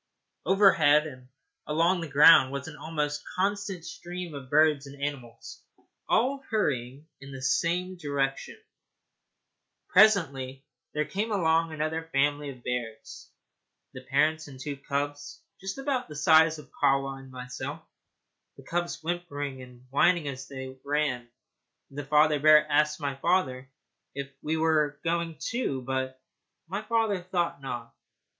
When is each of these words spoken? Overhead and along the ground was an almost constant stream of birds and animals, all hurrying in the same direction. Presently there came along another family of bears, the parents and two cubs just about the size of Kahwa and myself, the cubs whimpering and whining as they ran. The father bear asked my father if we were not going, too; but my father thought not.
Overhead 0.47 1.05
and 1.05 1.27
along 1.67 2.01
the 2.01 2.09
ground 2.09 2.51
was 2.51 2.67
an 2.67 2.75
almost 2.75 3.21
constant 3.35 3.85
stream 3.85 4.33
of 4.33 4.49
birds 4.49 4.87
and 4.87 4.99
animals, 4.99 5.61
all 6.09 6.41
hurrying 6.49 7.07
in 7.19 7.31
the 7.31 7.39
same 7.43 7.97
direction. 7.97 8.59
Presently 9.89 10.65
there 10.95 11.05
came 11.05 11.31
along 11.31 11.71
another 11.71 12.09
family 12.11 12.49
of 12.49 12.63
bears, 12.63 13.29
the 13.93 14.01
parents 14.05 14.47
and 14.47 14.59
two 14.59 14.75
cubs 14.75 15.39
just 15.59 15.77
about 15.77 16.07
the 16.09 16.15
size 16.15 16.57
of 16.57 16.71
Kahwa 16.71 17.19
and 17.19 17.29
myself, 17.29 17.83
the 18.57 18.63
cubs 18.63 19.03
whimpering 19.03 19.61
and 19.61 19.85
whining 19.91 20.27
as 20.27 20.47
they 20.47 20.79
ran. 20.83 21.29
The 21.91 22.05
father 22.05 22.39
bear 22.39 22.65
asked 22.71 22.99
my 22.99 23.17
father 23.17 23.69
if 24.15 24.31
we 24.41 24.57
were 24.57 24.95
not 24.95 25.03
going, 25.03 25.37
too; 25.39 25.83
but 25.83 26.19
my 26.67 26.81
father 26.81 27.21
thought 27.21 27.61
not. 27.61 27.93